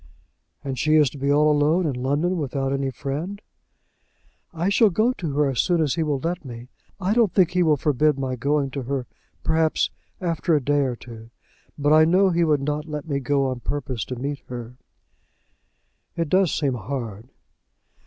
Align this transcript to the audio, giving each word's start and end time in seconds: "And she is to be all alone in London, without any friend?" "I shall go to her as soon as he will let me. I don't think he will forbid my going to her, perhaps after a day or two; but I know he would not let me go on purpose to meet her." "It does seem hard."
"And 0.63 0.79
she 0.79 0.95
is 0.95 1.11
to 1.11 1.19
be 1.19 1.31
all 1.31 1.51
alone 1.51 1.85
in 1.85 1.93
London, 1.93 2.39
without 2.39 2.73
any 2.73 2.89
friend?" 2.89 3.39
"I 4.51 4.67
shall 4.69 4.89
go 4.89 5.13
to 5.13 5.33
her 5.35 5.47
as 5.47 5.59
soon 5.59 5.79
as 5.79 5.93
he 5.93 6.01
will 6.01 6.17
let 6.19 6.43
me. 6.43 6.69
I 6.99 7.13
don't 7.13 7.31
think 7.31 7.51
he 7.51 7.61
will 7.61 7.77
forbid 7.77 8.17
my 8.17 8.35
going 8.35 8.71
to 8.71 8.81
her, 8.81 9.05
perhaps 9.43 9.91
after 10.19 10.55
a 10.55 10.59
day 10.63 10.79
or 10.79 10.95
two; 10.95 11.29
but 11.77 11.93
I 11.93 12.05
know 12.05 12.31
he 12.31 12.43
would 12.43 12.61
not 12.63 12.87
let 12.89 13.07
me 13.07 13.19
go 13.19 13.45
on 13.45 13.59
purpose 13.59 14.03
to 14.05 14.15
meet 14.15 14.39
her." 14.47 14.73
"It 16.15 16.29
does 16.29 16.51
seem 16.51 16.73
hard." 16.73 17.29